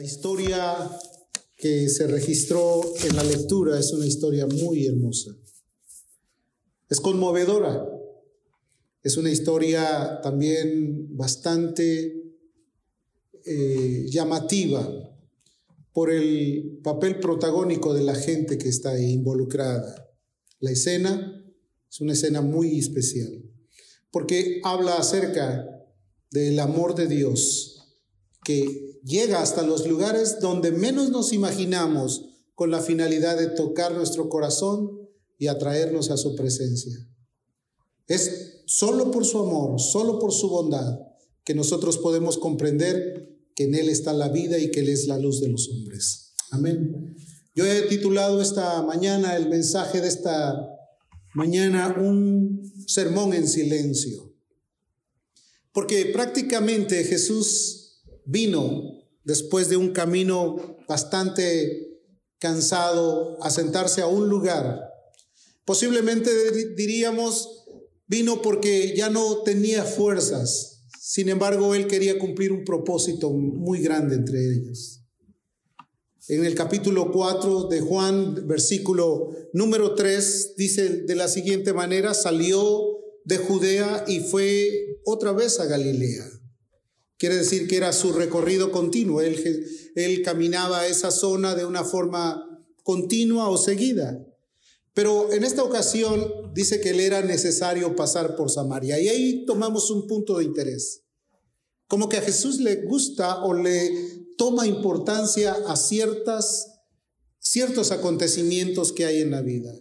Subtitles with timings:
[0.00, 0.90] La historia
[1.58, 5.36] que se registró en la lectura es una historia muy hermosa.
[6.88, 7.86] Es conmovedora.
[9.02, 12.34] Es una historia también bastante
[13.44, 14.90] eh, llamativa
[15.92, 20.10] por el papel protagónico de la gente que está ahí involucrada.
[20.60, 21.44] La escena
[21.90, 23.44] es una escena muy especial
[24.10, 25.68] porque habla acerca
[26.30, 27.98] del amor de Dios
[28.42, 34.28] que llega hasta los lugares donde menos nos imaginamos con la finalidad de tocar nuestro
[34.28, 35.08] corazón
[35.38, 36.94] y atraernos a su presencia.
[38.06, 40.98] Es solo por su amor, solo por su bondad,
[41.44, 45.18] que nosotros podemos comprender que en Él está la vida y que Él es la
[45.18, 46.34] luz de los hombres.
[46.50, 47.16] Amén.
[47.54, 50.54] Yo he titulado esta mañana, el mensaje de esta
[51.34, 54.32] mañana, un sermón en silencio.
[55.72, 57.89] Porque prácticamente Jesús
[58.30, 61.98] vino después de un camino bastante
[62.38, 64.80] cansado a sentarse a un lugar.
[65.64, 66.30] Posiblemente
[66.74, 67.66] diríamos,
[68.06, 70.84] vino porque ya no tenía fuerzas.
[71.00, 75.02] Sin embargo, él quería cumplir un propósito muy grande entre ellos.
[76.28, 82.98] En el capítulo 4 de Juan, versículo número 3, dice de la siguiente manera, salió
[83.24, 86.39] de Judea y fue otra vez a Galilea
[87.20, 89.20] Quiere decir que era su recorrido continuo.
[89.20, 94.26] Él, él caminaba a esa zona de una forma continua o seguida.
[94.94, 98.98] Pero en esta ocasión dice que le era necesario pasar por Samaria.
[98.98, 101.02] Y ahí tomamos un punto de interés.
[101.88, 106.80] Como que a Jesús le gusta o le toma importancia a ciertas,
[107.38, 109.74] ciertos acontecimientos que hay en la vida.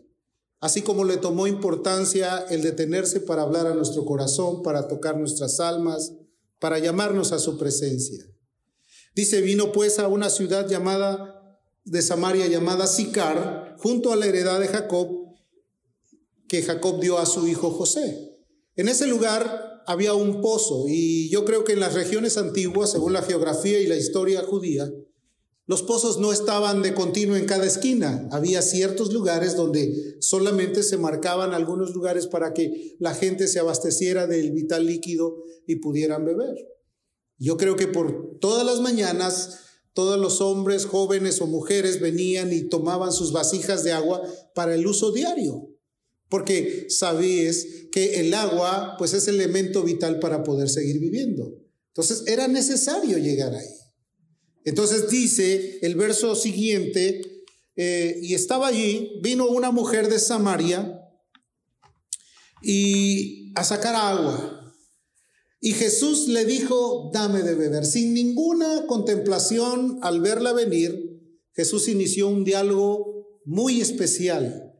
[0.60, 5.62] Así como le tomó importancia el detenerse para hablar a nuestro corazón, para tocar nuestras
[5.62, 6.19] almas,
[6.60, 8.26] para llamarnos a su presencia.
[9.16, 14.60] Dice, vino pues a una ciudad llamada de Samaria llamada Sicar, junto a la heredad
[14.60, 15.36] de Jacob,
[16.48, 18.38] que Jacob dio a su hijo José.
[18.76, 23.14] En ese lugar había un pozo y yo creo que en las regiones antiguas, según
[23.14, 24.90] la geografía y la historia judía,
[25.70, 28.28] los pozos no estaban de continuo en cada esquina.
[28.32, 34.26] Había ciertos lugares donde solamente se marcaban algunos lugares para que la gente se abasteciera
[34.26, 36.56] del vital líquido y pudieran beber.
[37.38, 39.60] Yo creo que por todas las mañanas
[39.94, 44.24] todos los hombres, jóvenes o mujeres venían y tomaban sus vasijas de agua
[44.56, 45.70] para el uso diario,
[46.30, 51.54] porque sabías que el agua pues es elemento vital para poder seguir viviendo.
[51.90, 53.79] Entonces era necesario llegar ahí.
[54.66, 57.22] Entonces dice el verso siguiente,
[57.76, 61.00] eh, y estaba allí, vino una mujer de Samaria
[62.62, 64.76] y a sacar agua.
[65.62, 67.86] Y Jesús le dijo, dame de beber.
[67.86, 71.22] Sin ninguna contemplación al verla venir,
[71.54, 74.74] Jesús inició un diálogo muy especial.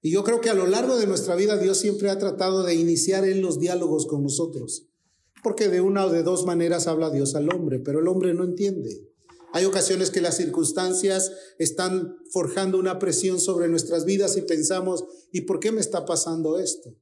[0.00, 2.74] Y yo creo que a lo largo de nuestra vida Dios siempre ha tratado de
[2.74, 4.88] iniciar en los diálogos con nosotros.
[5.42, 8.44] Porque de una o de dos maneras habla Dios al hombre, pero el hombre no
[8.44, 9.13] entiende.
[9.54, 15.42] Hay ocasiones que las circunstancias están forjando una presión sobre nuestras vidas y pensamos, ¿y
[15.42, 16.92] por qué me está pasando esto?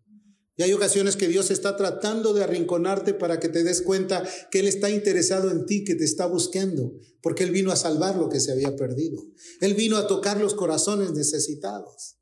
[0.56, 4.60] Y hay ocasiones que Dios está tratando de arrinconarte para que te des cuenta que
[4.60, 6.92] Él está interesado en ti, que te está buscando,
[7.22, 9.24] porque Él vino a salvar lo que se había perdido.
[9.62, 12.18] Él vino a tocar los corazones necesitados.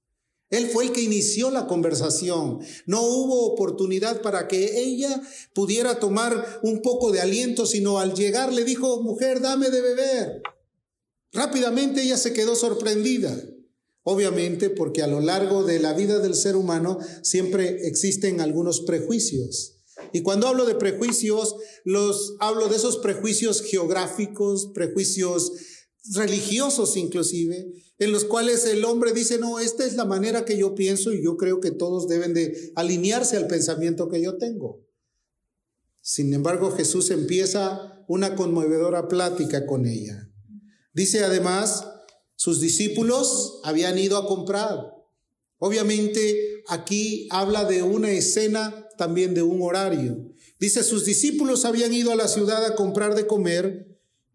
[0.50, 2.58] Él fue el que inició la conversación.
[2.86, 5.22] No hubo oportunidad para que ella
[5.54, 10.42] pudiera tomar un poco de aliento, sino al llegar le dijo, mujer, dame de beber.
[11.32, 13.40] Rápidamente ella se quedó sorprendida.
[14.02, 19.76] Obviamente porque a lo largo de la vida del ser humano siempre existen algunos prejuicios.
[20.12, 25.52] Y cuando hablo de prejuicios, los hablo de esos prejuicios geográficos, prejuicios
[26.14, 30.74] religiosos inclusive, en los cuales el hombre dice, no, esta es la manera que yo
[30.74, 34.86] pienso y yo creo que todos deben de alinearse al pensamiento que yo tengo.
[36.00, 40.30] Sin embargo, Jesús empieza una conmovedora plática con ella.
[40.94, 41.86] Dice además,
[42.36, 44.94] sus discípulos habían ido a comprar.
[45.58, 50.32] Obviamente aquí habla de una escena, también de un horario.
[50.58, 53.89] Dice, sus discípulos habían ido a la ciudad a comprar de comer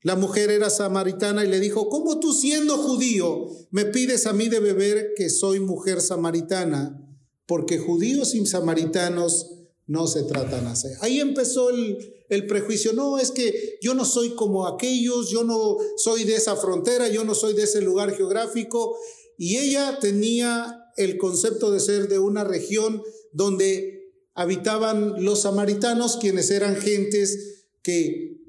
[0.06, 4.50] la mujer era samaritana y le dijo, ¿cómo tú siendo judío me pides a mí
[4.50, 7.04] de beber que soy mujer samaritana?
[7.48, 9.50] Porque judíos y samaritanos
[9.88, 10.90] no se tratan así.
[11.02, 11.98] Ahí empezó el,
[12.30, 12.94] el prejuicio.
[12.94, 17.24] No, es que yo no soy como aquellos, yo no soy de esa frontera, yo
[17.24, 18.96] no soy de ese lugar geográfico.
[19.40, 23.01] Y ella tenía el concepto de ser de una región
[23.34, 28.44] donde habitaban los samaritanos, quienes eran gentes que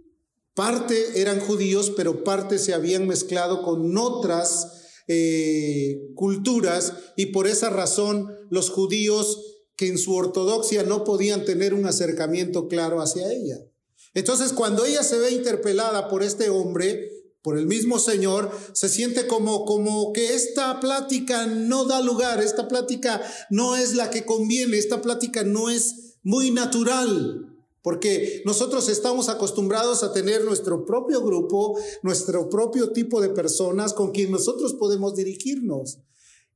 [0.56, 7.68] Parte eran judíos, pero parte se habían mezclado con otras eh, culturas y por esa
[7.68, 13.58] razón los judíos que en su ortodoxia no podían tener un acercamiento claro hacia ella.
[14.14, 17.10] Entonces, cuando ella se ve interpelada por este hombre,
[17.42, 22.66] por el mismo Señor, se siente como, como que esta plática no da lugar, esta
[22.66, 23.20] plática
[23.50, 27.55] no es la que conviene, esta plática no es muy natural.
[27.86, 34.10] Porque nosotros estamos acostumbrados a tener nuestro propio grupo, nuestro propio tipo de personas con
[34.10, 36.00] quien nosotros podemos dirigirnos.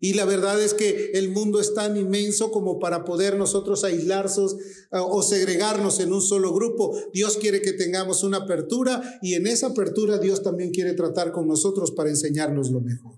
[0.00, 4.56] Y la verdad es que el mundo es tan inmenso como para poder nosotros aislarnos
[4.90, 6.98] o segregarnos en un solo grupo.
[7.12, 11.46] Dios quiere que tengamos una apertura y en esa apertura Dios también quiere tratar con
[11.46, 13.14] nosotros para enseñarnos lo mejor.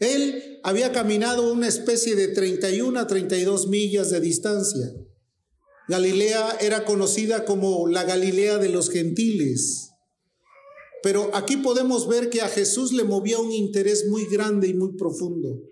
[0.00, 4.92] Él había caminado una especie de 31 a 32 millas de distancia.
[5.88, 9.90] Galilea era conocida como la Galilea de los gentiles.
[11.02, 14.96] Pero aquí podemos ver que a Jesús le movía un interés muy grande y muy
[14.96, 15.62] profundo.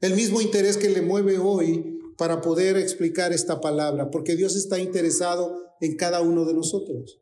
[0.00, 4.78] El mismo interés que le mueve hoy para poder explicar esta palabra, porque Dios está
[4.78, 7.20] interesado en cada uno de nosotros.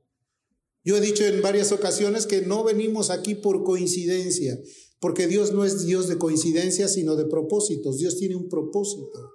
[0.84, 4.58] Yo he dicho en varias ocasiones que no venimos aquí por coincidencia,
[5.00, 7.98] porque Dios no es Dios de coincidencias, sino de propósitos.
[7.98, 9.30] Dios tiene un propósito.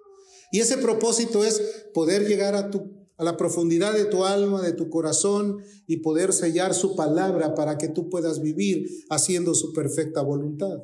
[0.51, 1.61] Y ese propósito es
[1.93, 6.33] poder llegar a tu a la profundidad de tu alma, de tu corazón y poder
[6.33, 10.83] sellar su palabra para que tú puedas vivir haciendo su perfecta voluntad.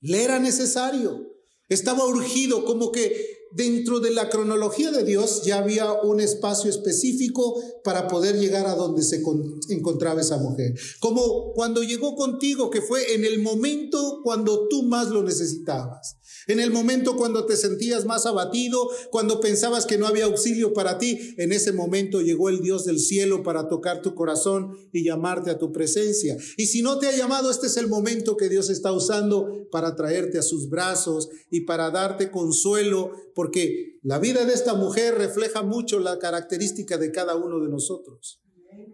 [0.00, 1.26] Le era necesario,
[1.68, 7.60] estaba urgido, como que dentro de la cronología de Dios ya había un espacio específico
[7.82, 9.20] para poder llegar a donde se
[9.68, 10.74] encontraba esa mujer.
[11.00, 16.16] Como cuando llegó contigo, que fue en el momento cuando tú más lo necesitabas.
[16.50, 20.98] En el momento cuando te sentías más abatido, cuando pensabas que no había auxilio para
[20.98, 25.50] ti, en ese momento llegó el Dios del cielo para tocar tu corazón y llamarte
[25.50, 26.36] a tu presencia.
[26.56, 29.94] Y si no te ha llamado, este es el momento que Dios está usando para
[29.94, 35.62] traerte a sus brazos y para darte consuelo, porque la vida de esta mujer refleja
[35.62, 38.42] mucho la característica de cada uno de nosotros.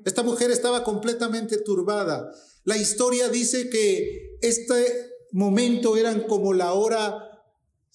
[0.05, 2.31] Esta mujer estaba completamente turbada.
[2.65, 7.26] La historia dice que este momento eran como la hora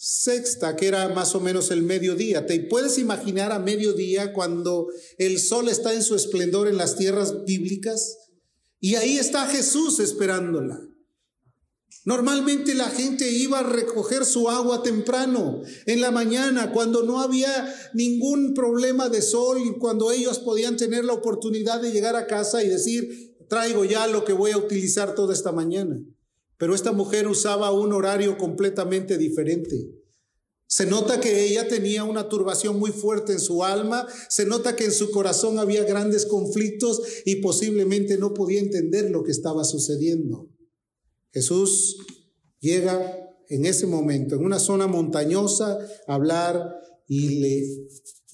[0.03, 2.47] sexta, que era más o menos el mediodía.
[2.47, 4.87] ¿Te puedes imaginar a mediodía cuando
[5.19, 8.17] el sol está en su esplendor en las tierras bíblicas?
[8.79, 10.81] Y ahí está Jesús esperándola.
[12.03, 17.71] Normalmente la gente iba a recoger su agua temprano, en la mañana, cuando no había
[17.93, 22.63] ningún problema de sol y cuando ellos podían tener la oportunidad de llegar a casa
[22.63, 26.01] y decir, traigo ya lo que voy a utilizar toda esta mañana.
[26.61, 29.95] Pero esta mujer usaba un horario completamente diferente.
[30.67, 34.85] Se nota que ella tenía una turbación muy fuerte en su alma, se nota que
[34.85, 40.51] en su corazón había grandes conflictos y posiblemente no podía entender lo que estaba sucediendo.
[41.31, 41.97] Jesús
[42.59, 43.11] llega
[43.49, 46.75] en ese momento, en una zona montañosa, a hablar
[47.07, 47.65] y le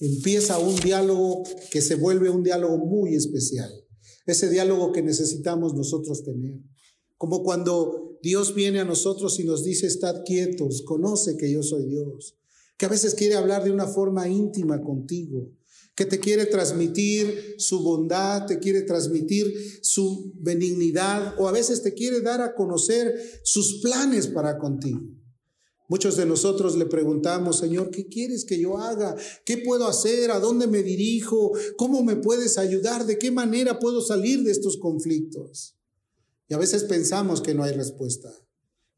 [0.00, 3.72] empieza un diálogo que se vuelve un diálogo muy especial.
[4.26, 6.60] Ese diálogo que necesitamos nosotros tener.
[7.16, 11.86] Como cuando Dios viene a nosotros y nos dice, estad quietos, conoce que yo soy
[11.86, 12.36] Dios.
[12.76, 15.50] Que a veces quiere hablar de una forma íntima contigo,
[15.94, 21.94] que te quiere transmitir su bondad, te quiere transmitir su benignidad o a veces te
[21.94, 25.00] quiere dar a conocer sus planes para contigo.
[25.88, 29.16] Muchos de nosotros le preguntamos, Señor, ¿qué quieres que yo haga?
[29.46, 30.30] ¿Qué puedo hacer?
[30.30, 31.52] ¿A dónde me dirijo?
[31.76, 33.06] ¿Cómo me puedes ayudar?
[33.06, 35.77] ¿De qué manera puedo salir de estos conflictos?
[36.48, 38.30] Y a veces pensamos que no hay respuesta.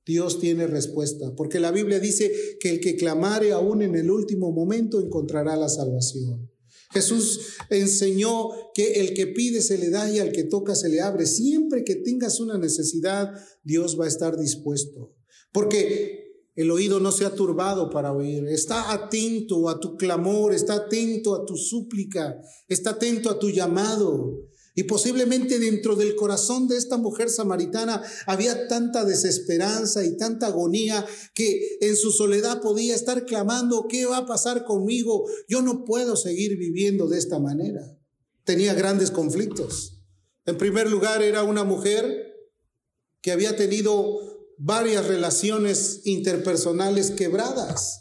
[0.07, 4.50] Dios tiene respuesta, porque la Biblia dice que el que clamare aún en el último
[4.50, 6.50] momento encontrará la salvación.
[6.92, 11.00] Jesús enseñó que el que pide se le da y al que toca se le
[11.00, 11.26] abre.
[11.26, 13.30] Siempre que tengas una necesidad,
[13.62, 15.14] Dios va a estar dispuesto.
[15.52, 16.21] Porque
[16.57, 18.47] el oído no se ha turbado para oír.
[18.49, 24.49] Está atento a tu clamor, está atento a tu súplica, está atento a tu llamado.
[24.80, 31.04] Y posiblemente dentro del corazón de esta mujer samaritana había tanta desesperanza y tanta agonía
[31.34, 35.26] que en su soledad podía estar clamando, ¿qué va a pasar conmigo?
[35.46, 37.94] Yo no puedo seguir viviendo de esta manera.
[38.44, 40.00] Tenía grandes conflictos.
[40.46, 42.38] En primer lugar, era una mujer
[43.20, 44.18] que había tenido
[44.56, 48.00] varias relaciones interpersonales quebradas.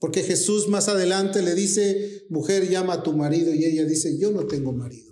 [0.00, 3.54] Porque Jesús más adelante le dice, mujer, llama a tu marido.
[3.54, 5.09] Y ella dice, yo no tengo marido.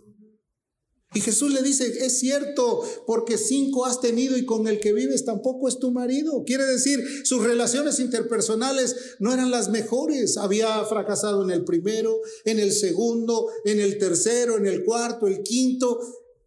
[1.14, 5.24] Y Jesús le dice, es cierto, porque cinco has tenido y con el que vives
[5.24, 6.44] tampoco es tu marido.
[6.44, 10.36] Quiere decir, sus relaciones interpersonales no eran las mejores.
[10.36, 15.42] Había fracasado en el primero, en el segundo, en el tercero, en el cuarto, el
[15.42, 15.98] quinto.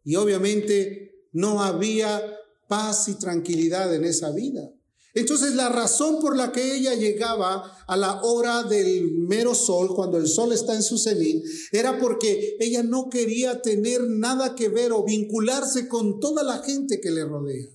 [0.04, 2.22] y obviamente no había
[2.68, 4.72] paz y tranquilidad en esa vida.
[5.14, 10.18] Entonces la razón por la que ella llegaba a la hora del mero sol, cuando
[10.18, 14.92] el sol está en su cenit, era porque ella no quería tener nada que ver
[14.94, 17.68] o vincularse con toda la gente que le rodea.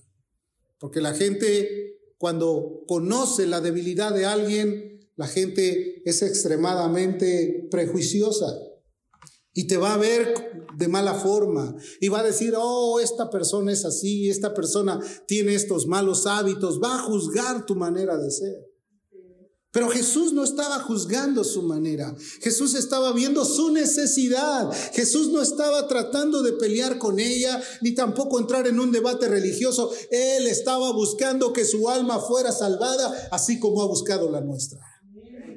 [0.79, 8.66] Porque la gente, cuando conoce la debilidad de alguien, la gente es extremadamente prejuiciosa
[9.57, 10.35] y te va a ver
[10.77, 15.55] de mala forma y va a decir, oh, esta persona es así, esta persona tiene
[15.55, 18.55] estos malos hábitos, va a juzgar tu manera de ser.
[19.71, 25.87] Pero Jesús no estaba juzgando su manera, Jesús estaba viendo su necesidad, Jesús no estaba
[25.87, 31.51] tratando de pelear con ella, ni tampoco entrar en un debate religioso, Él estaba buscando
[31.51, 34.79] que su alma fuera salvada, así como ha buscado la nuestra.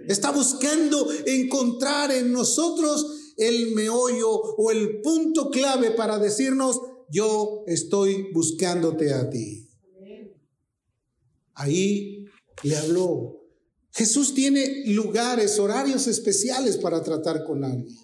[0.09, 6.81] Está buscando encontrar en nosotros el meollo o el punto clave para decirnos,
[7.11, 9.69] yo estoy buscándote a ti.
[11.55, 12.27] Ahí
[12.63, 13.41] le habló.
[13.93, 17.99] Jesús tiene lugares, horarios especiales para tratar con alguien.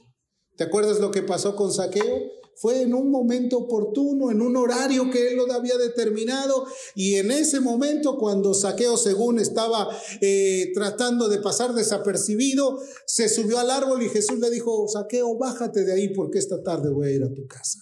[0.57, 2.23] ¿Te acuerdas lo que pasó con Saqueo?
[2.57, 6.67] Fue en un momento oportuno, en un horario que él lo había determinado.
[6.95, 9.89] Y en ese momento, cuando Saqueo, según estaba
[10.21, 15.85] eh, tratando de pasar desapercibido, se subió al árbol y Jesús le dijo, Saqueo, bájate
[15.85, 17.79] de ahí porque esta tarde voy a ir a tu casa.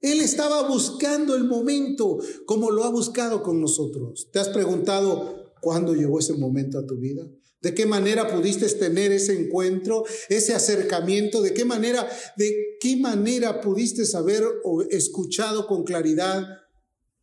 [0.00, 4.28] Él estaba buscando el momento como lo ha buscado con nosotros.
[4.32, 7.24] ¿Te has preguntado cuándo llegó ese momento a tu vida?
[7.62, 11.40] ¿De qué manera pudiste tener ese encuentro, ese acercamiento?
[11.40, 14.42] ¿De qué manera, de qué manera pudiste haber
[14.90, 16.44] escuchado con claridad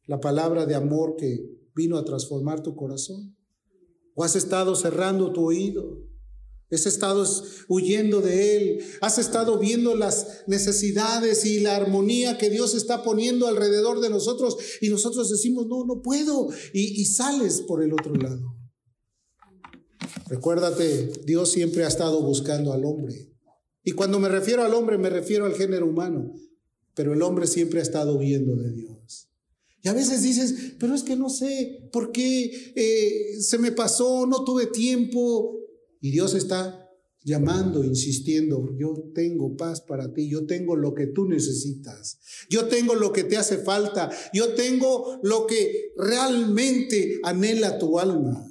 [0.05, 1.39] la palabra de amor que
[1.75, 3.35] vino a transformar tu corazón?
[4.15, 6.05] ¿O has estado cerrando tu oído?
[6.71, 7.25] ¿Has estado
[7.67, 8.79] huyendo de Él?
[9.01, 14.55] ¿Has estado viendo las necesidades y la armonía que Dios está poniendo alrededor de nosotros
[14.79, 18.58] y nosotros decimos, no, no puedo y sales por el otro lado?
[20.29, 23.33] Recuérdate, Dios siempre ha estado buscando al hombre.
[23.83, 26.33] Y cuando me refiero al hombre, me refiero al género humano.
[26.93, 29.29] Pero el hombre siempre ha estado viendo de Dios.
[29.81, 34.27] Y a veces dices, pero es que no sé por qué eh, se me pasó,
[34.27, 35.57] no tuve tiempo.
[36.01, 36.89] Y Dios está
[37.23, 42.17] llamando, insistiendo, yo tengo paz para ti, yo tengo lo que tú necesitas,
[42.49, 48.48] yo tengo lo que te hace falta, yo tengo lo que realmente anhela tu alma.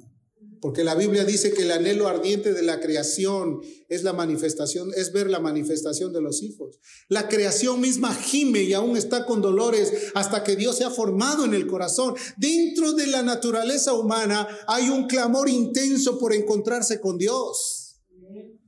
[0.61, 5.13] Porque la Biblia dice que el anhelo ardiente de la creación es la manifestación, es
[5.13, 6.79] ver la manifestación de los hijos.
[7.07, 11.45] La creación misma gime y aún está con dolores hasta que Dios se ha formado
[11.45, 12.13] en el corazón.
[12.37, 18.01] Dentro de la naturaleza humana hay un clamor intenso por encontrarse con Dios.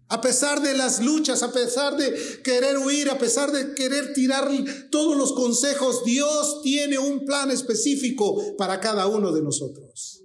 [0.07, 4.49] A pesar de las luchas, a pesar de querer huir, a pesar de querer tirar
[4.91, 10.20] todos los consejos, Dios tiene un plan específico para cada uno de nosotros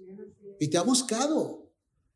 [0.59, 1.67] y te ha buscado.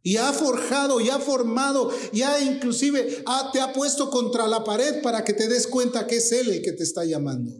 [0.04, 5.02] Y ha forjado, y ha formado, y ha inclusive te ha puesto contra la pared
[5.04, 7.52] para que te des cuenta que es Él el que te está llamando.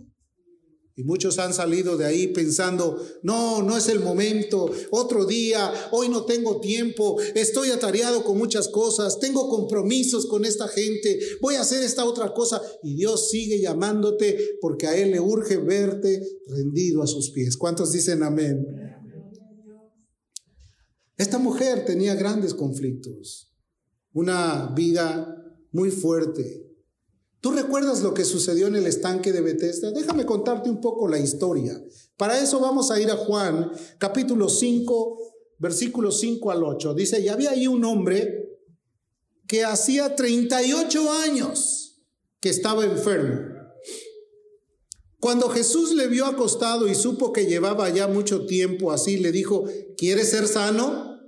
[0.96, 6.10] Y muchos han salido de ahí pensando, no, no es el momento, otro día, hoy
[6.10, 11.62] no tengo tiempo, estoy atareado con muchas cosas, tengo compromisos con esta gente, voy a
[11.62, 12.62] hacer esta otra cosa.
[12.84, 17.56] Y Dios sigue llamándote porque a Él le urge verte rendido a sus pies.
[17.56, 18.91] ¿Cuántos dicen amén?
[21.18, 23.52] Esta mujer tenía grandes conflictos,
[24.14, 25.42] una vida
[25.72, 26.68] muy fuerte.
[27.40, 29.92] ¿Tú recuerdas lo que sucedió en el estanque de Bethesda?
[29.92, 31.82] Déjame contarte un poco la historia.
[32.18, 35.18] Para eso vamos a ir a Juan, capítulo 5,
[35.58, 36.94] versículos 5 al 8.
[36.94, 38.60] Dice, y había ahí un hombre
[39.48, 42.06] que hacía 38 años
[42.40, 43.51] que estaba enfermo.
[45.22, 49.66] Cuando Jesús le vio acostado y supo que llevaba ya mucho tiempo así, le dijo,
[49.96, 51.22] ¿quieres ser sano?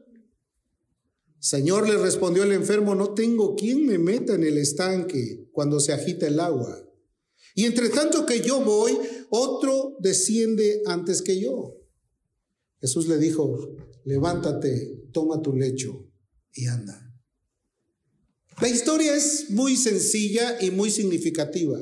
[1.38, 5.94] Señor, le respondió el enfermo, no tengo quien me meta en el estanque cuando se
[5.94, 6.84] agita el agua.
[7.54, 8.98] Y entre tanto que yo voy,
[9.30, 11.78] otro desciende antes que yo.
[12.82, 16.10] Jesús le dijo, levántate, toma tu lecho
[16.52, 17.14] y anda.
[18.60, 21.80] La historia es muy sencilla y muy significativa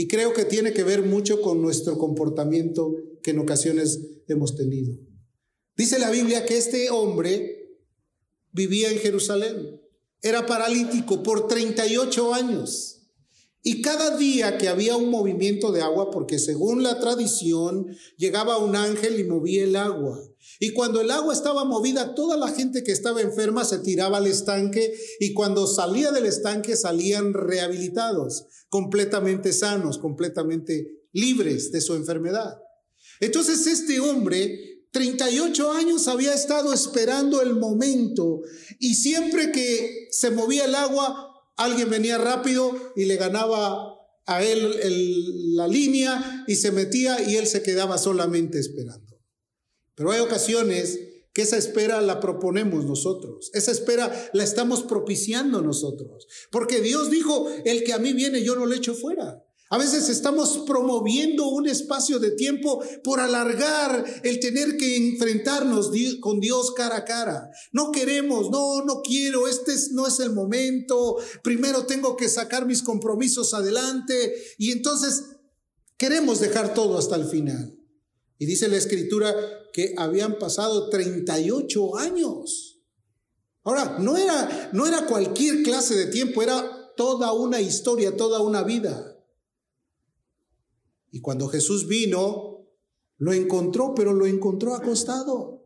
[0.00, 4.94] y creo que tiene que ver mucho con nuestro comportamiento que en ocasiones hemos tenido.
[5.76, 7.76] Dice la Biblia que este hombre
[8.50, 9.78] vivía en Jerusalén.
[10.22, 12.99] Era paralítico por 38 años.
[13.62, 17.86] Y cada día que había un movimiento de agua, porque según la tradición
[18.16, 20.18] llegaba un ángel y movía el agua.
[20.58, 24.26] Y cuando el agua estaba movida, toda la gente que estaba enferma se tiraba al
[24.26, 32.62] estanque y cuando salía del estanque salían rehabilitados, completamente sanos, completamente libres de su enfermedad.
[33.20, 38.40] Entonces este hombre, 38 años, había estado esperando el momento
[38.78, 41.29] y siempre que se movía el agua,
[41.60, 43.94] alguien venía rápido y le ganaba
[44.26, 49.18] a él la línea y se metía y él se quedaba solamente esperando.
[49.94, 50.98] Pero hay ocasiones
[51.32, 57.48] que esa espera la proponemos nosotros, esa espera la estamos propiciando nosotros, porque Dios dijo,
[57.64, 59.44] el que a mí viene yo no le echo fuera.
[59.72, 66.40] A veces estamos promoviendo un espacio de tiempo por alargar el tener que enfrentarnos con
[66.40, 67.48] Dios cara a cara.
[67.70, 71.18] No queremos, no, no quiero, este no es el momento.
[71.44, 75.36] Primero tengo que sacar mis compromisos adelante y entonces
[75.96, 77.78] queremos dejar todo hasta el final.
[78.38, 79.36] Y dice la escritura
[79.72, 82.80] que habían pasado 38 años.
[83.62, 88.64] Ahora, no era, no era cualquier clase de tiempo, era toda una historia, toda una
[88.64, 89.09] vida.
[91.10, 92.66] Y cuando Jesús vino,
[93.18, 95.60] lo encontró, pero lo encontró acostado.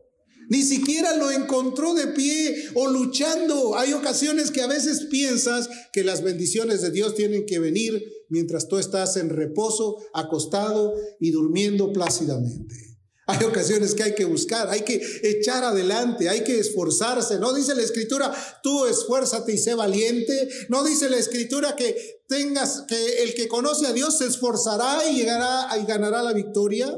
[0.49, 3.75] Ni siquiera lo encontró de pie o luchando.
[3.77, 8.67] Hay ocasiones que a veces piensas que las bendiciones de Dios tienen que venir mientras
[8.67, 12.94] tú estás en reposo, acostado y durmiendo plácidamente.
[13.27, 17.39] Hay ocasiones que hay que buscar, hay que echar adelante, hay que esforzarse.
[17.39, 20.47] No dice la escritura, tú esfuérzate y sé valiente.
[20.69, 25.15] No dice la escritura que tengas, que el que conoce a Dios se esforzará y
[25.15, 26.95] llegará y ganará la victoria.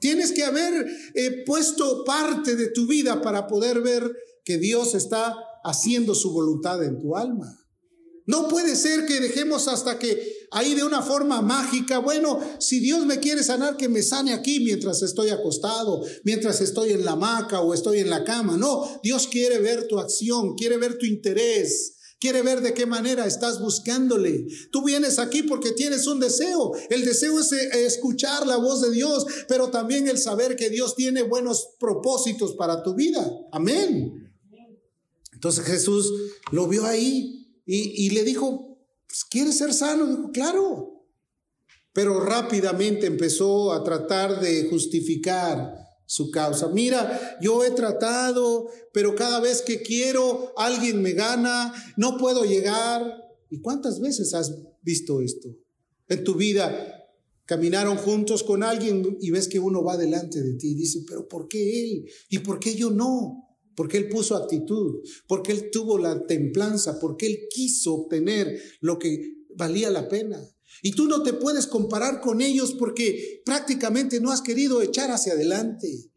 [0.00, 5.34] Tienes que haber eh, puesto parte de tu vida para poder ver que Dios está
[5.64, 7.58] haciendo su voluntad en tu alma.
[8.26, 13.06] No puede ser que dejemos hasta que ahí de una forma mágica, bueno, si Dios
[13.06, 17.60] me quiere sanar, que me sane aquí mientras estoy acostado, mientras estoy en la hamaca
[17.60, 18.56] o estoy en la cama.
[18.56, 21.96] No, Dios quiere ver tu acción, quiere ver tu interés.
[22.20, 24.46] Quiere ver de qué manera estás buscándole.
[24.70, 26.72] Tú vienes aquí porque tienes un deseo.
[26.90, 30.94] El deseo es eh, escuchar la voz de Dios, pero también el saber que Dios
[30.96, 33.26] tiene buenos propósitos para tu vida.
[33.52, 34.20] Amén.
[35.32, 36.12] Entonces Jesús
[36.52, 38.69] lo vio ahí y, le dijo,
[39.10, 40.06] pues, ¿quieres ser sano?
[40.06, 41.04] Dijo, claro.
[41.92, 45.74] Pero rápidamente empezó a tratar de justificar
[46.06, 46.68] su causa.
[46.68, 53.16] Mira, yo he tratado, pero cada vez que quiero, alguien me gana, no puedo llegar.
[53.50, 55.48] ¿Y cuántas veces has visto esto?
[56.08, 56.96] En tu vida
[57.46, 61.48] caminaron juntos con alguien y ves que uno va delante de ti dice, pero ¿por
[61.48, 62.08] qué él?
[62.28, 63.49] ¿Y por qué yo no?
[63.74, 69.34] Porque Él puso actitud, porque Él tuvo la templanza, porque Él quiso obtener lo que
[69.56, 70.40] valía la pena.
[70.82, 75.34] Y tú no te puedes comparar con ellos porque prácticamente no has querido echar hacia
[75.34, 76.10] adelante.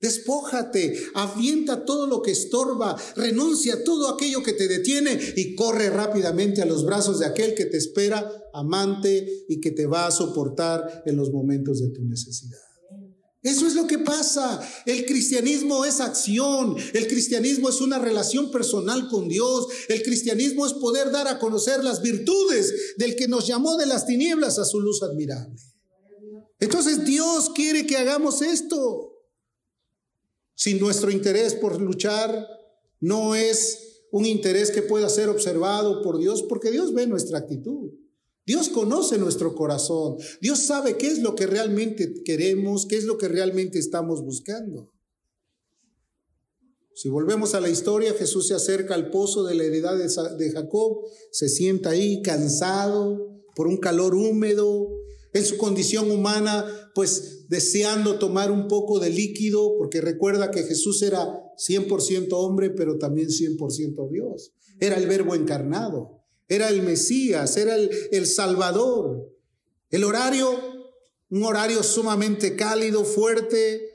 [0.00, 5.90] Despójate, avienta todo lo que estorba, renuncia a todo aquello que te detiene y corre
[5.90, 10.10] rápidamente a los brazos de aquel que te espera, amante y que te va a
[10.10, 12.71] soportar en los momentos de tu necesidad.
[13.42, 14.60] Eso es lo que pasa.
[14.86, 16.76] El cristianismo es acción.
[16.94, 19.66] El cristianismo es una relación personal con Dios.
[19.88, 24.06] El cristianismo es poder dar a conocer las virtudes del que nos llamó de las
[24.06, 25.56] tinieblas a su luz admirable.
[26.60, 29.12] Entonces Dios quiere que hagamos esto.
[30.54, 32.46] Si nuestro interés por luchar
[33.00, 37.90] no es un interés que pueda ser observado por Dios, porque Dios ve nuestra actitud.
[38.44, 40.16] Dios conoce nuestro corazón.
[40.40, 44.90] Dios sabe qué es lo que realmente queremos, qué es lo que realmente estamos buscando.
[46.94, 51.04] Si volvemos a la historia, Jesús se acerca al pozo de la heredad de Jacob,
[51.30, 54.88] se sienta ahí cansado por un calor húmedo,
[55.34, 61.02] en su condición humana, pues deseando tomar un poco de líquido, porque recuerda que Jesús
[61.02, 61.26] era
[61.56, 64.52] 100% hombre, pero también 100% Dios.
[64.78, 66.21] Era el verbo encarnado
[66.54, 69.26] era el Mesías, era el, Salvador.
[69.88, 70.50] El horario,
[71.30, 73.88] un horario sumamente cálido, fuerte.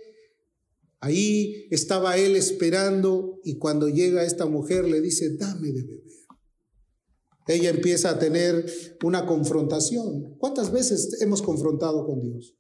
[1.00, 6.04] Ahí estaba él esperando y cuando llega esta mujer le dice, dame de beber.
[7.48, 8.66] Ella empieza a tener
[9.04, 10.36] una confrontación.
[10.40, 12.56] ¿Cuántas veces hemos confrontado con Dios?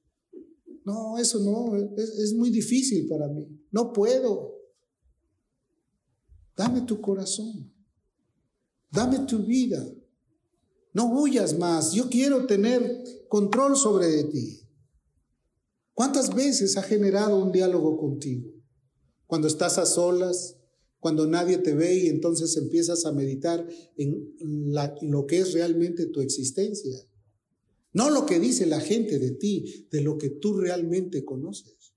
[0.85, 3.47] No, eso no, es muy difícil para mí.
[3.71, 4.61] No puedo.
[6.55, 7.73] Dame tu corazón.
[8.97, 9.87] Dame tu vida.
[10.91, 11.93] No huyas más.
[11.93, 14.61] Yo quiero tener control sobre ti.
[15.93, 18.49] ¿Cuántas veces ha generado un diálogo contigo?
[19.27, 20.57] Cuando estás a solas,
[20.99, 24.33] cuando nadie te ve y entonces empiezas a meditar en
[25.03, 26.97] lo que es realmente tu existencia.
[27.93, 31.93] No lo que dice la gente de ti, de lo que tú realmente conoces.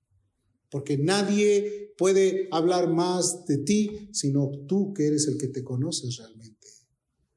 [0.69, 6.17] Porque nadie puede hablar más de ti, sino tú que eres el que te conoces
[6.17, 6.50] realmente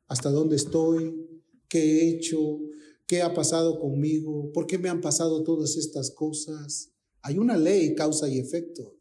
[0.06, 1.14] hasta dónde estoy,
[1.68, 2.60] qué he hecho,
[3.06, 4.50] ¿Qué ha pasado conmigo?
[4.52, 6.90] ¿Por qué me han pasado todas estas cosas?
[7.20, 8.96] Hay una ley, causa y efecto.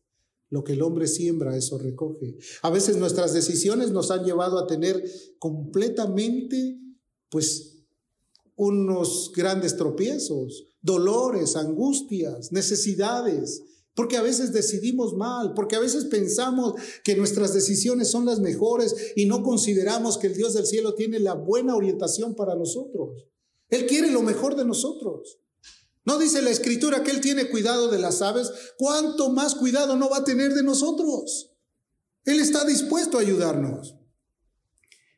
[0.50, 2.38] Lo que el hombre siembra, eso recoge.
[2.62, 5.04] A veces nuestras decisiones nos han llevado a tener
[5.40, 6.80] completamente,
[7.30, 7.86] pues,
[8.56, 13.64] unos grandes tropiezos, dolores, angustias, necesidades,
[13.96, 18.96] porque a veces decidimos mal, porque a veces pensamos que nuestras decisiones son las mejores
[19.16, 23.28] y no consideramos que el Dios del cielo tiene la buena orientación para nosotros.
[23.70, 25.40] Él quiere lo mejor de nosotros.
[26.06, 28.52] ¿No dice la escritura que Él tiene cuidado de las aves?
[28.78, 31.52] ¿Cuánto más cuidado no va a tener de nosotros?
[32.26, 33.96] Él está dispuesto a ayudarnos.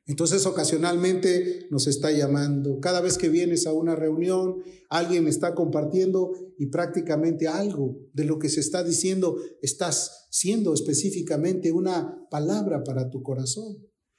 [0.08, 2.80] Entonces ocasionalmente nos está llamando.
[2.80, 8.38] Cada vez que vienes a una reunión, alguien está compartiendo y prácticamente algo de lo
[8.38, 13.78] que se está diciendo estás siendo específicamente una palabra para tu corazón.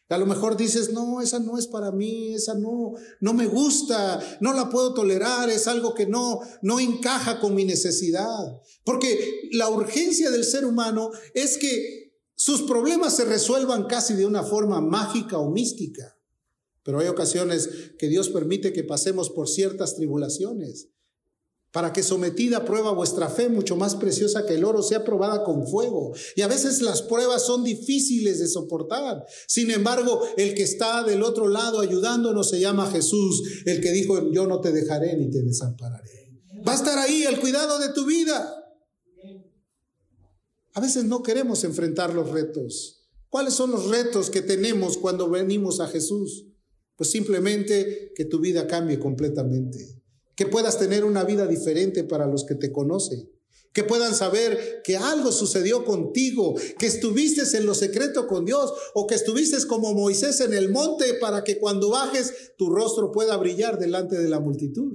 [0.09, 4.20] A lo mejor dices, no, esa no es para mí, esa no, no me gusta,
[4.40, 8.61] no la puedo tolerar, es algo que no, no encaja con mi necesidad.
[8.85, 12.06] Porque la urgencia del ser humano es que
[12.37, 16.16] sus problemas se resuelvan casi de una forma mágica o mística.
[16.85, 17.68] Pero hay ocasiones
[17.99, 20.90] que Dios permite que pasemos por ciertas tribulaciones
[21.72, 25.44] para que sometida a prueba vuestra fe, mucho más preciosa que el oro, sea probada
[25.44, 26.14] con fuego.
[26.35, 29.27] Y a veces las pruebas son difíciles de soportar.
[29.46, 34.31] Sin embargo, el que está del otro lado ayudándonos se llama Jesús, el que dijo,
[34.31, 36.33] yo no te dejaré ni te desampararé.
[36.66, 38.56] Va a estar ahí el cuidado de tu vida.
[40.77, 43.09] A veces no queremos enfrentar los retos.
[43.29, 46.47] ¿Cuáles son los retos que tenemos cuando venimos a Jesús?
[46.95, 49.97] Pues simplemente que tu vida cambie completamente
[50.37, 53.29] que puedas tener una vida diferente para los que te conocen,
[53.73, 59.07] que puedan saber que algo sucedió contigo, que estuviste en lo secreto con Dios o
[59.07, 63.79] que estuviste como Moisés en el monte para que cuando bajes tu rostro pueda brillar
[63.79, 64.93] delante de la multitud.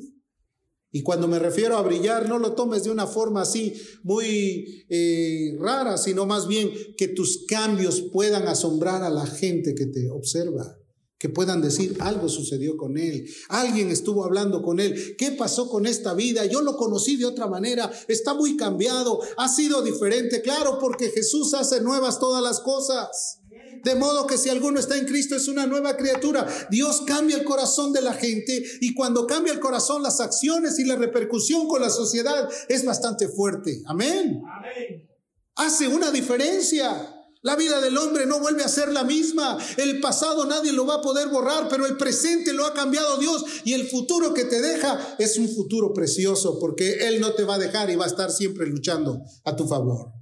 [0.91, 3.73] Y cuando me refiero a brillar, no lo tomes de una forma así
[4.04, 9.86] muy eh, rara, sino más bien que tus cambios puedan asombrar a la gente que
[9.86, 10.77] te observa
[11.21, 15.86] que puedan decir algo sucedió con él, alguien estuvo hablando con él, ¿qué pasó con
[15.86, 16.47] esta vida?
[16.47, 21.54] Yo lo conocí de otra manera, está muy cambiado, ha sido diferente, claro, porque Jesús
[21.54, 23.40] hace nuevas todas las cosas.
[23.84, 26.48] De modo que si alguno está en Cristo es una nueva criatura.
[26.70, 30.86] Dios cambia el corazón de la gente y cuando cambia el corazón las acciones y
[30.86, 33.82] la repercusión con la sociedad es bastante fuerte.
[33.86, 34.41] Amén.
[34.58, 35.10] Amén.
[35.56, 37.17] Hace una diferencia.
[37.44, 39.58] La vida del hombre no vuelve a ser la misma.
[39.78, 43.44] El pasado nadie lo va a poder borrar, pero el presente lo ha cambiado Dios
[43.63, 47.56] y el futuro que te deja es un futuro precioso porque Él no te va
[47.56, 50.21] a dejar y va a estar siempre luchando a tu favor.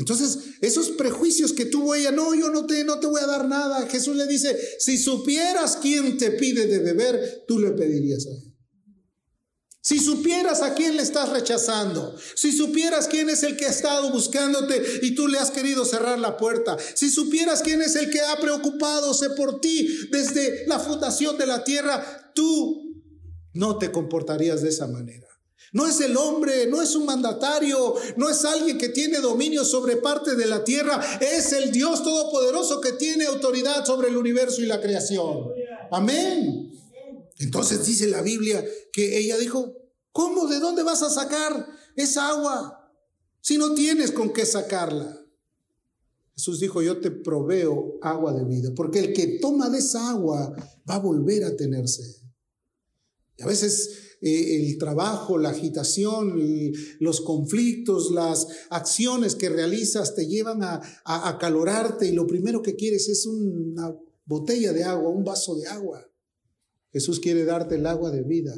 [0.00, 3.46] Entonces, esos prejuicios que tuvo ella, no, yo no te, no te voy a dar
[3.46, 3.86] nada.
[3.86, 8.56] Jesús le dice, si supieras quién te pide de beber, tú le pedirías a él.
[9.82, 14.10] Si supieras a quién le estás rechazando, si supieras quién es el que ha estado
[14.10, 18.22] buscándote y tú le has querido cerrar la puerta, si supieras quién es el que
[18.22, 23.02] ha preocupadose por ti desde la fundación de la tierra, tú
[23.52, 25.29] no te comportarías de esa manera.
[25.72, 29.96] No es el hombre, no es un mandatario, no es alguien que tiene dominio sobre
[29.96, 34.66] parte de la tierra, es el Dios Todopoderoso que tiene autoridad sobre el universo y
[34.66, 35.48] la creación.
[35.90, 36.72] Amén.
[37.38, 39.74] Entonces dice la Biblia que ella dijo,
[40.12, 40.46] ¿cómo?
[40.46, 42.92] ¿De dónde vas a sacar esa agua
[43.40, 45.16] si no tienes con qué sacarla?
[46.34, 50.54] Jesús dijo, yo te proveo agua de vida, porque el que toma de esa agua
[50.88, 52.22] va a volver a tenerse.
[53.40, 56.38] A veces eh, el trabajo, la agitación,
[56.98, 62.76] los conflictos, las acciones que realizas te llevan a, a acalorarte y lo primero que
[62.76, 63.94] quieres es una
[64.26, 66.06] botella de agua, un vaso de agua.
[66.92, 68.54] Jesús quiere darte el agua de vida.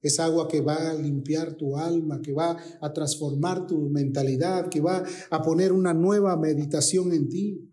[0.00, 4.80] Es agua que va a limpiar tu alma, que va a transformar tu mentalidad, que
[4.80, 7.68] va a poner una nueva meditación en ti.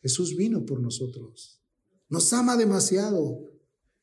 [0.00, 1.60] Jesús vino por nosotros.
[2.08, 3.53] Nos ama demasiado.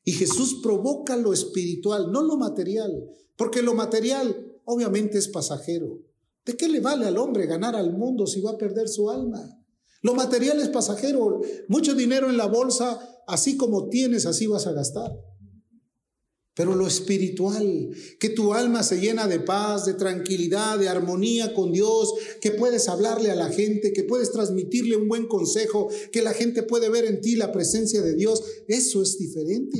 [0.04, 6.00] Y Jesús provoca lo espiritual, no lo material, porque lo material obviamente es pasajero.
[6.44, 9.58] ¿De qué le vale al hombre ganar al mundo si va a perder su alma?
[10.02, 11.40] Lo material es pasajero.
[11.68, 15.12] Mucho dinero en la bolsa, así como tienes, así vas a gastar.
[16.54, 21.72] Pero lo espiritual, que tu alma se llena de paz, de tranquilidad, de armonía con
[21.72, 22.12] Dios,
[22.42, 26.62] que puedes hablarle a la gente, que puedes transmitirle un buen consejo, que la gente
[26.62, 29.78] puede ver en ti la presencia de Dios, eso es diferente.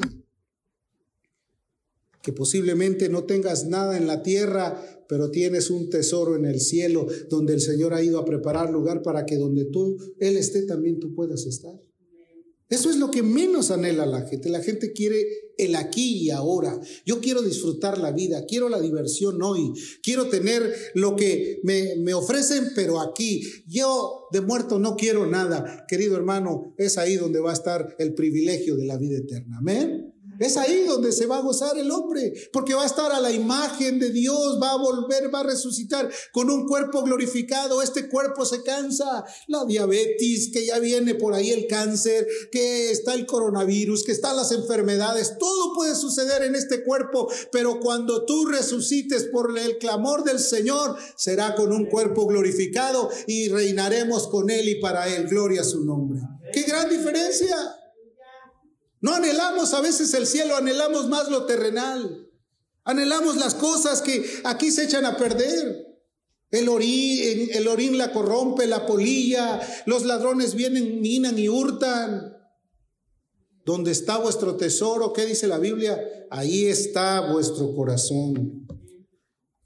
[2.22, 7.06] Que posiblemente no tengas nada en la tierra, pero tienes un tesoro en el cielo
[7.28, 11.00] donde el Señor ha ido a preparar lugar para que donde tú, Él esté, también
[11.00, 11.78] tú puedas estar.
[12.72, 14.48] Eso es lo que menos anhela la gente.
[14.48, 15.26] La gente quiere
[15.58, 16.80] el aquí y ahora.
[17.04, 22.14] Yo quiero disfrutar la vida, quiero la diversión hoy, quiero tener lo que me, me,
[22.14, 23.42] ofrecen, pero aquí.
[23.68, 25.84] Yo de muerto no quiero nada.
[25.86, 29.58] Querido hermano, es ahí donde va a estar el privilegio de la vida eterna.
[29.58, 30.11] Amén.
[30.42, 33.30] Es ahí donde se va a gozar el hombre, porque va a estar a la
[33.30, 37.82] imagen de Dios, va a volver, va a resucitar con un cuerpo glorificado.
[37.82, 43.14] Este cuerpo se cansa, la diabetes, que ya viene por ahí el cáncer, que está
[43.14, 48.46] el coronavirus, que están las enfermedades, todo puede suceder en este cuerpo, pero cuando tú
[48.46, 54.68] resucites por el clamor del Señor, será con un cuerpo glorificado y reinaremos con Él
[54.68, 55.28] y para Él.
[55.28, 56.20] Gloria a su nombre.
[56.52, 57.81] ¡Qué gran diferencia!
[59.02, 62.30] No anhelamos a veces el cielo, anhelamos más lo terrenal.
[62.84, 65.86] Anhelamos las cosas que aquí se echan a perder.
[66.50, 72.36] El orín, el orín la corrompe, la polilla, los ladrones vienen, minan y hurtan.
[73.64, 76.00] Donde está vuestro tesoro, ¿qué dice la Biblia?
[76.30, 78.66] Ahí está vuestro corazón.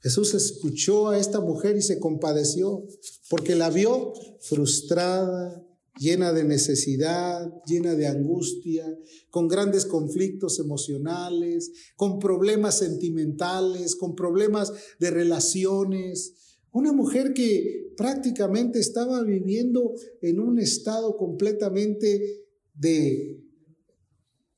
[0.01, 2.87] Jesús escuchó a esta mujer y se compadeció
[3.29, 5.66] porque la vio frustrada,
[5.99, 8.87] llena de necesidad, llena de angustia,
[9.31, 16.59] con grandes conflictos emocionales, con problemas sentimentales, con problemas de relaciones.
[16.73, 23.43] Una mujer que prácticamente estaba viviendo en un estado completamente de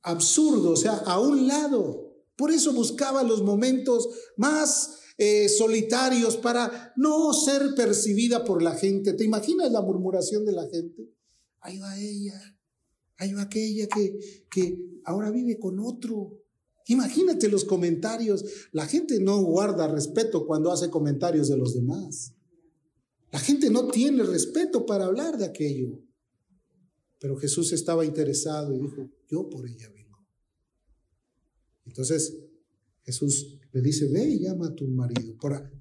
[0.01, 2.07] absurdo, o sea, a un lado.
[2.35, 9.13] Por eso buscaba los momentos más eh, solitarios para no ser percibida por la gente.
[9.13, 11.18] ¿Te imaginas la murmuración de la gente?
[11.61, 12.57] Ahí va ella,
[13.17, 16.41] ahí va aquella que, que ahora vive con otro.
[16.87, 18.43] Imagínate los comentarios.
[18.71, 22.33] La gente no guarda respeto cuando hace comentarios de los demás.
[23.31, 26.01] La gente no tiene respeto para hablar de aquello.
[27.19, 30.25] Pero Jesús estaba interesado y dijo, yo por ella vengo.
[31.85, 32.33] Entonces
[33.03, 35.35] Jesús le dice, ve y llama a tu marido.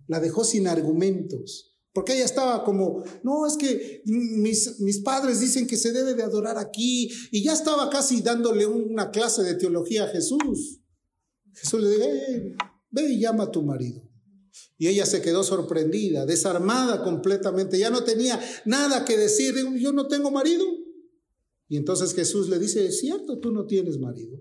[0.07, 1.78] La dejó sin argumentos.
[1.99, 6.23] Porque ella estaba como, no, es que mis, mis, padres dicen que se debe de
[6.23, 7.11] adorar aquí.
[7.33, 10.79] Y ya estaba casi dándole una clase de teología a Jesús.
[11.55, 12.57] Jesús le dice,
[12.91, 14.09] ve y llama a tu marido.
[14.77, 17.81] Y ella se quedó sorprendida, desarmada completamente.
[17.81, 19.57] Ya no tenía nada que decir.
[19.81, 20.65] Yo no tengo marido.
[21.67, 24.39] Y entonces Jesús le dice, es cierto, tú no tienes marido.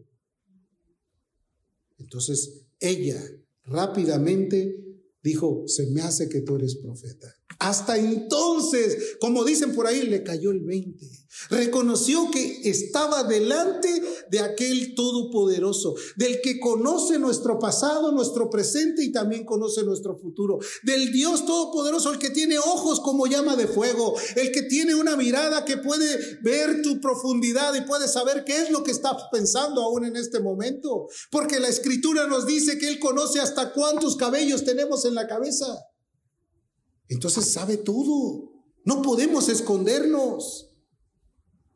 [1.98, 3.20] Entonces ella
[3.63, 4.87] rápidamente
[5.28, 7.28] dijo, se me hace que tú eres profeta.
[7.60, 11.06] Hasta entonces, como dicen por ahí, le cayó el 20.
[11.50, 19.12] Reconoció que estaba delante de aquel todopoderoso, del que conoce nuestro pasado, nuestro presente y
[19.12, 20.60] también conoce nuestro futuro.
[20.84, 25.16] Del Dios todopoderoso, el que tiene ojos como llama de fuego, el que tiene una
[25.16, 29.82] mirada que puede ver tu profundidad y puede saber qué es lo que estás pensando
[29.82, 31.08] aún en este momento.
[31.32, 35.68] Porque la escritura nos dice que Él conoce hasta cuántos cabellos tenemos en la cabeza.
[37.10, 38.52] Entonces sabe todo.
[38.86, 40.66] No podemos escondernos.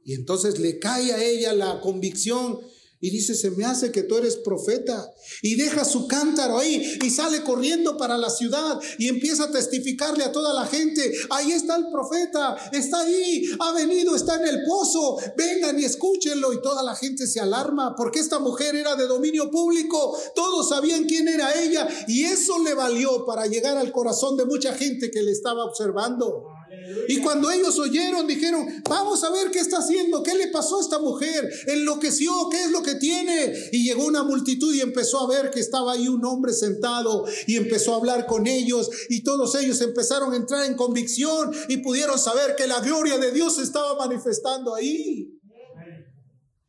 [0.03, 2.59] Y entonces le cae a ella la convicción
[3.03, 5.11] y dice, se me hace que tú eres profeta.
[5.41, 10.23] Y deja su cántaro ahí y sale corriendo para la ciudad y empieza a testificarle
[10.23, 14.63] a toda la gente, ahí está el profeta, está ahí, ha venido, está en el
[14.67, 16.53] pozo, vengan y escúchenlo.
[16.53, 21.05] Y toda la gente se alarma porque esta mujer era de dominio público, todos sabían
[21.05, 25.23] quién era ella y eso le valió para llegar al corazón de mucha gente que
[25.23, 26.50] le estaba observando.
[27.07, 30.81] Y cuando ellos oyeron, dijeron, vamos a ver qué está haciendo, qué le pasó a
[30.81, 33.53] esta mujer, enloqueció, qué es lo que tiene.
[33.71, 37.57] Y llegó una multitud y empezó a ver que estaba ahí un hombre sentado y
[37.57, 42.17] empezó a hablar con ellos y todos ellos empezaron a entrar en convicción y pudieron
[42.17, 45.37] saber que la gloria de Dios se estaba manifestando ahí.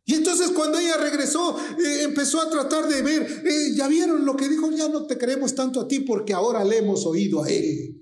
[0.04, 4.36] Y entonces cuando ella regresó, eh, empezó a tratar de ver, eh, ya vieron lo
[4.36, 7.48] que dijo, ya no te creemos tanto a ti porque ahora le hemos oído a
[7.48, 8.01] él.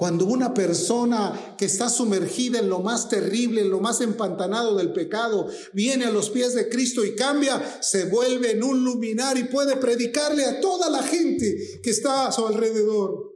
[0.00, 4.94] Cuando una persona que está sumergida en lo más terrible, en lo más empantanado del
[4.94, 9.44] pecado, viene a los pies de Cristo y cambia, se vuelve en un luminar y
[9.44, 13.30] puede predicarle a toda la gente que está a su alrededor.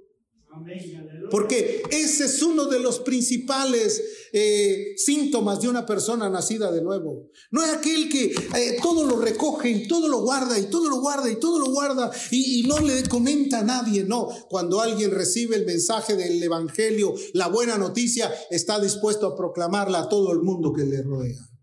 [1.31, 7.31] Porque ese es uno de los principales eh, síntomas de una persona nacida de nuevo.
[7.53, 11.01] No es aquel que eh, todo lo recoge y todo lo guarda y todo lo
[11.01, 14.03] guarda y todo lo guarda y, y no le comenta a nadie.
[14.03, 20.01] No, cuando alguien recibe el mensaje del Evangelio, la buena noticia, está dispuesto a proclamarla
[20.01, 21.54] a todo el mundo que le rodea.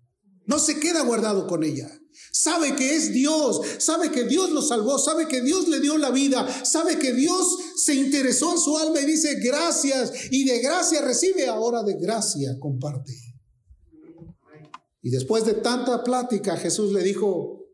[0.46, 1.90] No se queda guardado con ella.
[2.32, 6.12] Sabe que es Dios, sabe que Dios lo salvó, sabe que Dios le dio la
[6.12, 11.02] vida, sabe que Dios se interesó en su alma y dice gracias y de gracia
[11.02, 13.14] recibe, ahora de gracia comparte.
[15.02, 17.66] Y después de tanta plática, Jesús le dijo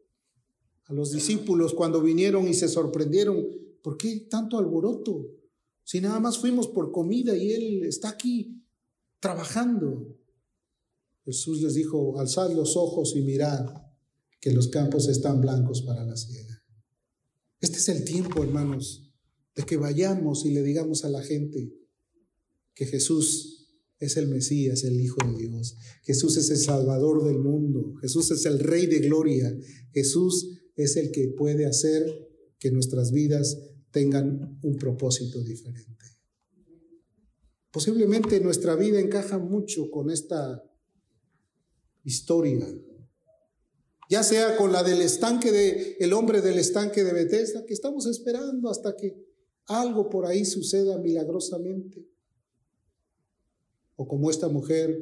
[0.86, 3.46] a los discípulos cuando vinieron y se sorprendieron,
[3.84, 5.26] ¿por qué tanto alboroto?
[5.84, 8.64] Si nada más fuimos por comida y Él está aquí
[9.20, 10.17] trabajando.
[11.28, 13.66] Jesús les dijo, alzad los ojos y mirad
[14.40, 16.64] que los campos están blancos para la siega.
[17.60, 19.12] Este es el tiempo, hermanos,
[19.54, 21.74] de que vayamos y le digamos a la gente
[22.74, 25.76] que Jesús es el Mesías, el Hijo de Dios.
[26.04, 27.96] Jesús es el Salvador del mundo.
[28.00, 29.54] Jesús es el Rey de Gloria.
[29.92, 32.06] Jesús es el que puede hacer
[32.58, 33.58] que nuestras vidas
[33.92, 36.06] tengan un propósito diferente.
[37.70, 40.64] Posiblemente nuestra vida encaja mucho con esta
[42.08, 42.66] historia.
[44.10, 48.06] Ya sea con la del estanque de el hombre del estanque de Bethesda, que estamos
[48.06, 49.22] esperando hasta que
[49.66, 52.08] algo por ahí suceda milagrosamente.
[53.98, 54.98] O como esta mujer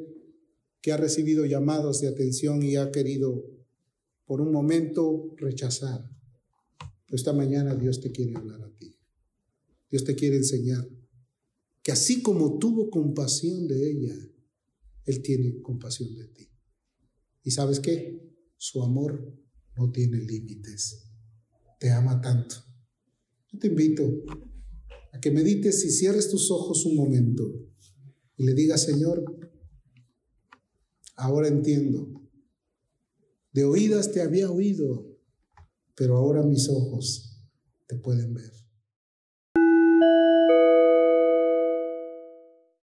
[0.80, 3.44] que ha recibido llamados de atención y ha querido
[4.24, 6.10] por un momento rechazar.
[6.78, 8.98] Pero esta mañana Dios te quiere hablar a ti.
[9.88, 10.88] Dios te quiere enseñar
[11.84, 14.16] que así como tuvo compasión de ella,
[15.04, 16.55] Él tiene compasión de ti.
[17.46, 18.20] ¿Y sabes qué?
[18.56, 19.32] Su amor
[19.76, 21.12] no tiene límites.
[21.78, 22.56] Te ama tanto.
[23.52, 24.02] Yo te invito
[25.12, 27.44] a que medites y cierres tus ojos un momento
[28.36, 29.24] y le digas, Señor,
[31.14, 32.20] ahora entiendo.
[33.52, 35.16] De oídas te había oído,
[35.94, 37.46] pero ahora mis ojos
[37.86, 38.52] te pueden ver.